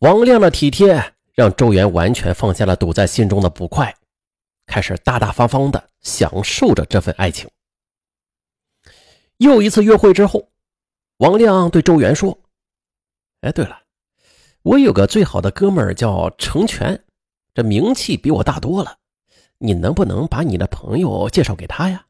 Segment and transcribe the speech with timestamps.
[0.00, 3.92] 王亮的体贴让周元完全放下了堵在心中的不快，
[4.64, 7.50] 开始大大方方的享受着这份爱情。
[9.38, 10.50] 又一次约会之后，
[11.16, 12.38] 王亮对周元说
[13.42, 13.82] ：“哎，对了，
[14.62, 17.04] 我有个最好的哥们叫成全，
[17.52, 18.98] 这名气比我大多了，
[19.58, 22.06] 你能不能把你的朋友介绍给他呀？”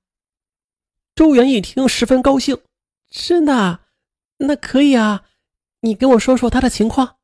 [1.17, 2.61] 周元一听十分高兴
[3.09, 3.81] ：“真的？
[4.37, 5.25] 那可以啊，
[5.81, 7.17] 你跟我说说他的情况。”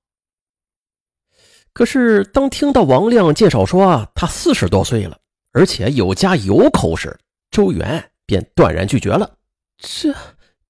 [1.75, 5.19] 可是，当听到王亮介绍说他四十多岁了，
[5.51, 7.19] 而且有家有口时，
[7.51, 9.37] 周元便断然拒绝了。
[9.77, 10.15] 这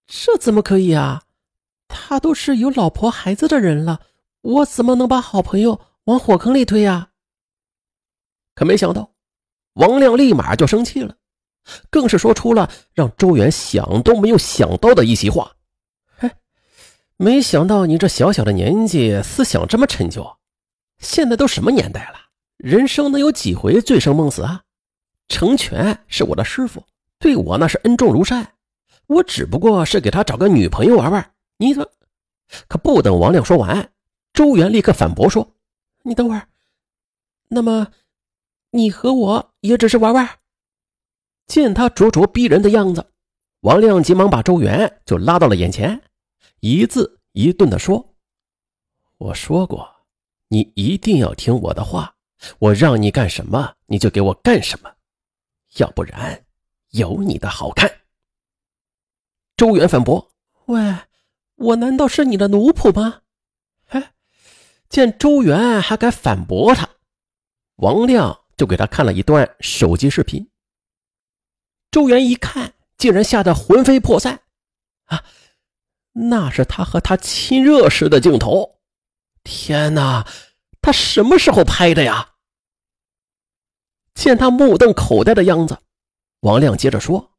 [0.07, 1.25] 这怎么可以啊？
[1.89, 4.01] 他都是有老婆孩子的人了，
[4.41, 7.11] 我怎么能把好朋友往火坑里推呀？
[8.55, 9.11] 可没想到，
[9.75, 11.17] 王亮立马就生气了，
[11.91, 15.53] 更是说出了让周元想都没有想到的一席话
[16.17, 16.31] ：“嘿，
[17.19, 20.27] 没想到你这小小的年纪，思想这么陈旧。”
[21.05, 22.19] 现在都什么年代了？
[22.57, 24.63] 人生能有几回醉生梦死啊？
[25.29, 26.83] 成全是我的师傅，
[27.19, 28.55] 对我那是恩重如山。
[29.07, 31.35] 我只不过是给他找个女朋友玩玩。
[31.59, 31.93] 你说，
[32.69, 33.93] 可不等王亮说完，
[34.33, 35.55] 周元立刻反驳说
[36.03, 36.49] ：“你等会儿，
[37.49, 37.89] 那么
[38.71, 40.29] 你和我也只是玩玩？”
[41.47, 43.07] 见他咄咄逼人的样子，
[43.61, 46.01] 王亮急忙把周元就拉到了眼前，
[46.61, 48.15] 一字一顿地说
[49.19, 49.93] ：“我说过。”
[50.55, 52.15] 你一定要听我的话，
[52.61, 54.95] 我让你干什么你就给我干什么，
[55.79, 56.45] 要不然
[56.91, 57.93] 有你的好看。
[59.57, 60.31] 周元反驳
[60.67, 60.95] ：“喂，
[61.57, 63.23] 我难道是你的奴仆吗？”
[63.91, 64.13] 哎，
[64.89, 66.89] 见周元还敢反驳他，
[67.79, 70.49] 王亮就给他看了一段手机视频。
[71.91, 74.43] 周元一看，竟然吓得魂飞魄散
[75.07, 75.25] 啊！
[76.13, 78.74] 那是他和他亲热时的镜头。
[79.45, 80.27] 天哪，
[80.81, 82.35] 他什么时候拍的呀？
[84.15, 85.79] 见他目瞪口呆的样子，
[86.41, 87.33] 王亮接着说：“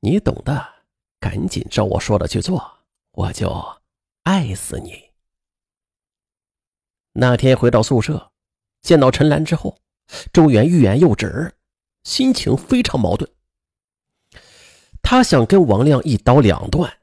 [0.00, 0.84] 你懂的，
[1.20, 2.78] 赶紧照我说的去做，
[3.12, 3.80] 我就
[4.22, 5.10] 爱死你。”
[7.14, 8.32] 那天回到宿舍，
[8.80, 9.78] 见到陈兰之后，
[10.32, 11.54] 周元欲言又止，
[12.04, 13.30] 心情非常矛盾。
[15.02, 17.00] 他想跟王亮一刀两断，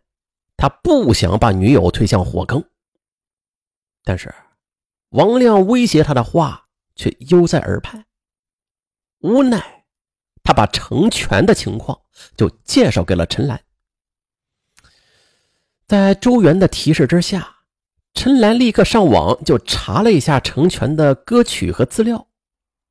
[0.58, 2.64] 他不想把女友推向火坑。
[4.04, 4.34] 但是，
[5.10, 8.06] 王亮威胁他的话却犹在耳畔。
[9.20, 9.86] 无奈，
[10.44, 12.00] 他把成全的情况
[12.38, 13.62] 就介绍给了陈兰。
[15.88, 17.58] 在周元的提示之下，
[18.14, 22.28] 陈兰立刻上网就查了一下成全的歌曲和资料。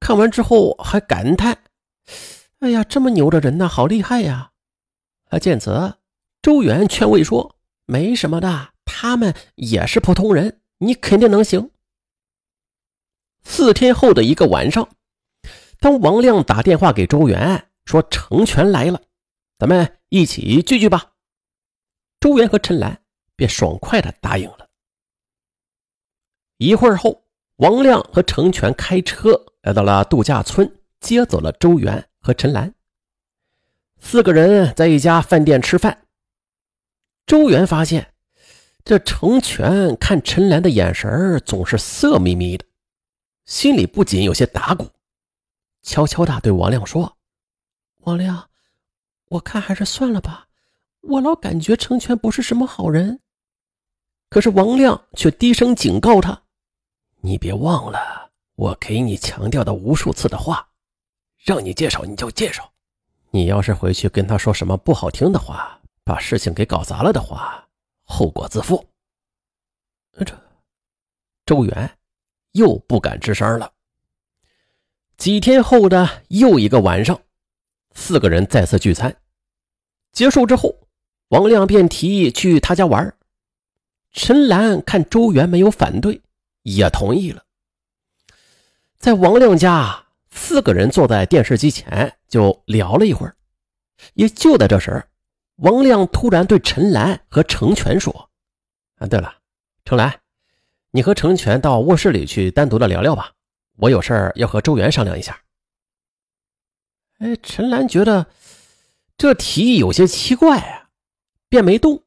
[0.01, 1.65] 看完之后还感叹
[2.61, 4.51] ：“哎呀，这么牛的人呢，好厉害呀！”
[5.31, 5.95] 啊，见此，
[6.43, 11.71] 周元劝慰说：“没什么的，他们也是普通人。”你肯定能行。
[13.43, 14.89] 四天后的一个晚上，
[15.81, 19.01] 当王亮打电话给周元说成全来了，
[19.59, 21.13] 咱们一起聚聚吧。
[22.21, 23.03] 周元和陈兰
[23.37, 24.69] 便爽快的答应了。
[26.59, 27.25] 一会儿后，
[27.57, 32.75] 王亮和成全开车来到了度假村，接走了周元和陈兰。
[34.01, 36.07] 四个人在一家饭店吃饭。
[37.27, 38.13] 周元发现。
[38.89, 42.65] 这成全看陈兰的眼神总是色眯眯的，
[43.45, 44.89] 心里不仅有些打鼓，
[45.83, 47.19] 悄悄的对王亮说
[48.05, 48.49] ：“王亮，
[49.27, 50.47] 我看还是算了吧，
[51.03, 53.21] 我老感觉成全不是什么好人。”
[54.31, 56.45] 可是王亮却低声警告他
[57.21, 60.67] ：“你别忘了我给你强调的无数次的话，
[61.45, 62.73] 让你介绍你就介绍，
[63.33, 67.63] 你要是回去跟他说什么不好听的话，把事情给搞砸了的话。”
[68.09, 68.85] 后果自负。
[70.27, 70.37] 这
[71.47, 71.97] 周元
[72.53, 73.73] 又不敢吱声了。
[75.17, 77.21] 几天后的又一个晚上，
[77.93, 79.17] 四个人再次聚餐。
[80.13, 80.89] 结束之后，
[81.29, 83.15] 王亮便提议去他家玩。
[84.11, 86.21] 陈兰看周元没有反对，
[86.63, 87.45] 也同意了。
[88.99, 93.37] 在王亮家，四个人坐在电视机前就聊了一会儿。
[94.15, 95.05] 也就在这时，
[95.59, 98.31] 王亮突然对陈兰和程全说
[98.99, 99.39] ：“啊，对了，
[99.85, 100.21] 程兰，
[100.93, 103.33] 你和程全到卧室里去单独的聊聊吧，
[103.77, 105.43] 我有事要和周元商量一下。”
[107.19, 108.29] 哎，陈兰觉得
[109.17, 110.91] 这提议有些奇怪啊，
[111.49, 112.05] 便没动。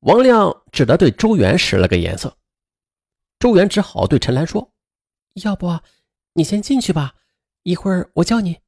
[0.00, 2.36] 王亮只得对周元使了个眼色，
[3.38, 4.70] 周元只好对陈兰说
[5.42, 5.80] ：“要不
[6.34, 7.14] 你先进去吧，
[7.62, 8.58] 一会儿我叫你。”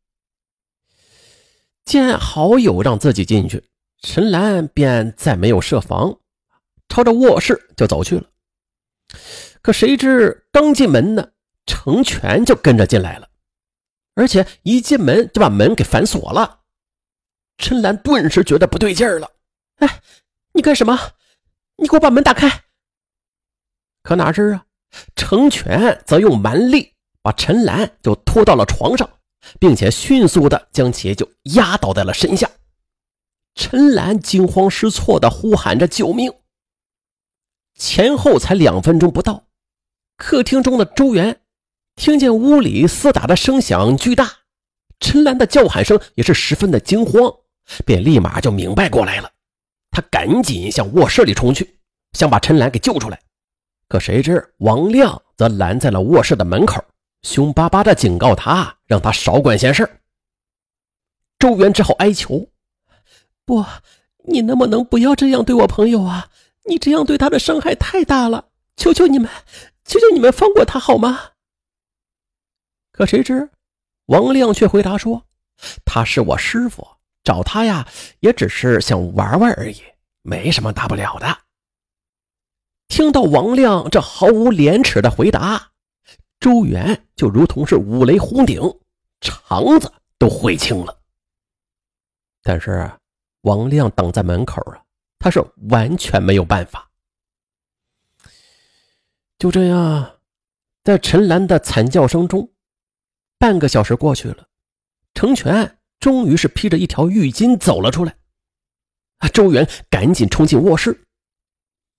[1.90, 3.64] 见好友让自己进去，
[4.00, 6.20] 陈兰便再没有设防，
[6.88, 8.30] 朝着卧室就走去了。
[9.60, 11.32] 可谁知刚进门呢，
[11.66, 13.28] 成全就跟着进来了，
[14.14, 16.60] 而且一进门就把门给反锁了。
[17.58, 19.28] 陈兰顿时觉得不对劲儿了，
[19.78, 20.00] 哎，
[20.52, 20.96] 你干什么？
[21.74, 22.66] 你给我把门打开！
[24.04, 24.64] 可哪知啊，
[25.16, 29.10] 成全则用蛮力把陈兰就拖到了床上，
[29.58, 32.50] 并且迅速的将其就压倒在了身下。
[33.54, 36.32] 陈兰惊慌失措的呼喊着救命。
[37.74, 39.44] 前后才两分钟不到，
[40.16, 41.40] 客厅中的周元
[41.96, 44.30] 听见屋里厮打的声响巨大，
[45.00, 47.32] 陈兰的叫喊声也是十分的惊慌，
[47.84, 49.30] 便立马就明白过来了。
[49.90, 51.78] 他赶紧向卧室里冲去，
[52.12, 53.20] 想把陈兰给救出来。
[53.88, 56.84] 可谁知王亮则拦在了卧室的门口，
[57.22, 60.00] 凶巴巴的警告他，让他少管闲事。
[61.38, 62.48] 周元只好哀求
[63.44, 63.64] ：“不，
[64.24, 66.28] 你能不能不要这样对我朋友啊？
[66.66, 68.48] 你这样对他的伤害太大了！
[68.76, 69.30] 求求你们，
[69.84, 71.30] 求求你们放过他好吗？”
[72.92, 73.48] 可谁知
[74.06, 75.24] 王亮却回答说
[75.84, 76.86] ：“他是我师傅。”
[77.22, 77.86] 找他呀，
[78.20, 79.76] 也只是想玩玩而已，
[80.22, 81.38] 没什么大不了的。
[82.88, 85.70] 听到王亮这毫无廉耻的回答，
[86.40, 88.60] 周元就如同是五雷轰顶，
[89.20, 91.00] 肠子都悔青了。
[92.42, 92.90] 但是
[93.42, 94.82] 王亮等在门口啊，
[95.18, 96.90] 他是完全没有办法。
[99.38, 100.18] 就这样，
[100.82, 102.50] 在陈兰的惨叫声中，
[103.38, 104.48] 半个小时过去了，
[105.14, 105.76] 成全。
[106.00, 108.16] 终于是披着一条浴巾走了出来，
[109.18, 109.28] 啊！
[109.28, 111.06] 周元赶紧冲进卧室，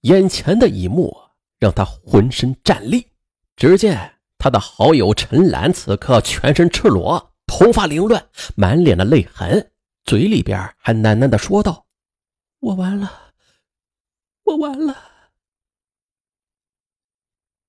[0.02, 1.16] 眼前的一幕
[1.60, 3.08] 让他浑身战栗。
[3.56, 9.72] 只见他的好友陈兰此刻全身赤裸，头发凌乱，满脸的泪痕，
[10.04, 11.86] 嘴里边还喃喃的说道
[12.58, 13.34] ：“我完了，
[14.46, 14.98] 我完了。”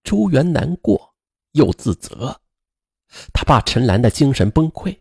[0.02, 1.14] 周元难过
[1.50, 2.40] 又自责，
[3.34, 4.98] 他怕陈兰的精神崩溃。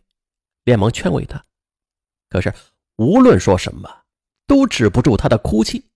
[0.66, 1.42] 连忙劝慰他，
[2.28, 2.54] 可是
[2.98, 3.90] 无论说什么，
[4.46, 5.90] 都止不住他的哭泣。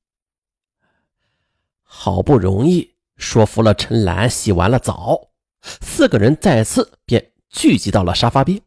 [1.81, 5.31] 好不容易说服了陈兰，洗完了澡，
[5.81, 8.61] 四个人再次便聚集到了沙发边。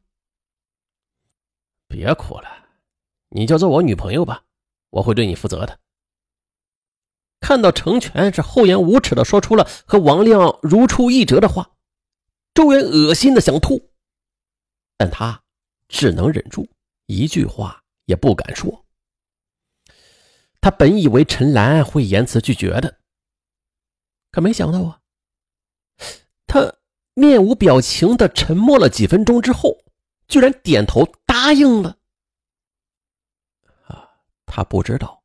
[1.86, 2.68] 别哭了，
[3.30, 4.44] 你就做我女朋友吧，
[4.90, 5.78] 我会对你负责的。
[7.40, 11.70] 看到成全是厚颜无耻的说出了和王亮如出一辙的话，
[12.52, 13.90] 周元恶心的想吐，
[14.96, 15.42] 但他。
[15.90, 16.68] 只能忍住，
[17.06, 18.84] 一句话也不敢说。
[20.60, 22.98] 他本以为陈兰会言辞拒绝的，
[24.30, 25.00] 可没想到啊，
[26.46, 26.74] 他
[27.18, 29.76] 面无表情的沉默了几分钟之后，
[30.28, 31.96] 居然点头答应了。
[33.86, 34.08] 啊，
[34.46, 35.22] 他不知道，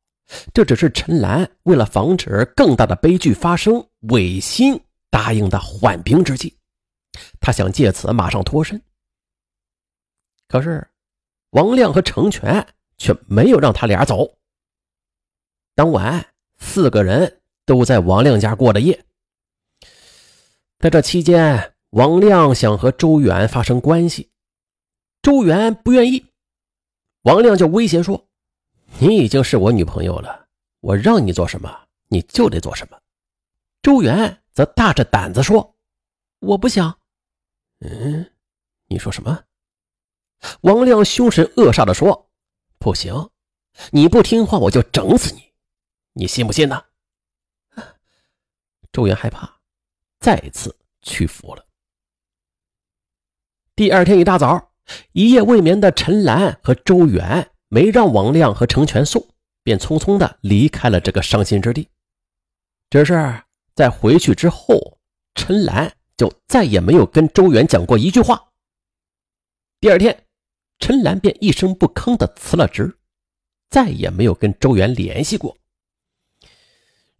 [0.52, 6.56] 这只是陈兰为了防止更大的悲剧发生，违心答应的缓兵之计。
[7.40, 8.82] 他想借此马上脱身。
[10.48, 10.86] 可是，
[11.50, 12.66] 王亮和成全
[12.98, 14.36] 却没有让他俩走。
[15.76, 16.26] 当晚，
[16.58, 19.04] 四个人都在王亮家过的夜。
[20.78, 24.28] 在这期间，王亮想和周元发生关系，
[25.22, 26.26] 周元不愿意。
[27.22, 28.26] 王亮就威胁说
[28.98, 30.48] ：“你已经是我女朋友了，
[30.80, 33.00] 我让你做什么，你就得做什么。”
[33.80, 35.76] 周元则大着胆子说
[36.40, 36.98] ：“我不想。”
[37.78, 38.28] 嗯，
[38.88, 39.44] 你说什么？
[40.62, 42.28] 王亮凶神恶煞地说
[42.76, 43.30] ：“不行，
[43.92, 45.52] 你不听话，我就整死你，
[46.14, 46.82] 你信不信呢？”
[48.90, 49.60] 周元害怕，
[50.18, 51.64] 再次屈服了。
[53.76, 54.72] 第二天一大早，
[55.12, 59.26] 一夜未眠的陈兰和周元没让王亮和程全送，
[59.62, 61.88] 便匆匆的离开了这个伤心之地。
[62.90, 63.42] 只是
[63.74, 64.98] 在回去之后，
[65.34, 68.50] 陈兰就再也没有跟周元讲过一句话。
[69.80, 70.20] 第二天。
[70.80, 72.98] 陈兰便一声不吭的辞了职，
[73.70, 75.56] 再也没有跟周元联系过。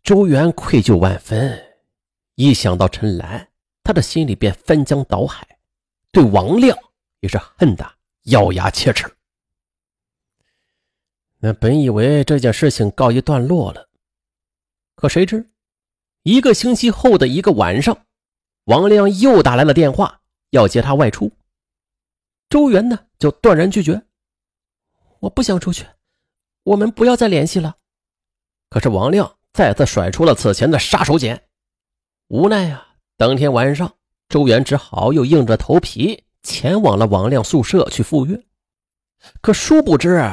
[0.02, 1.64] 周元愧疚万分，
[2.34, 3.48] 一想到陈兰，
[3.84, 5.53] 他的心里便翻江倒海，
[6.14, 6.78] 对王亮
[7.20, 7.84] 也是恨得
[8.26, 9.04] 咬牙切齿。
[11.40, 13.88] 那本以为这件事情告一段落了，
[14.94, 15.50] 可谁知，
[16.22, 18.06] 一个星期后的一个晚上，
[18.64, 21.30] 王亮又打来了电话，要接他外出。
[22.48, 24.00] 周元呢，就断然拒绝。
[25.18, 25.84] 我不想出去，
[26.62, 27.76] 我们不要再联系了。
[28.70, 31.38] 可是王亮再次甩出了此前的杀手锏。
[32.28, 33.96] 无奈啊，当天晚上，
[34.34, 38.42] 周元只好又硬着头皮前往了王亮宿舍去赴约。
[39.40, 40.28] 可殊不知，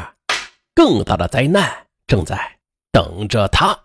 [0.74, 2.58] 更大的灾难正在
[2.92, 3.80] 等着他。